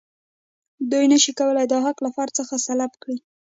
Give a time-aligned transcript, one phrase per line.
[0.91, 3.17] دوی نشي کولای دا حق له فرد څخه سلب کړي.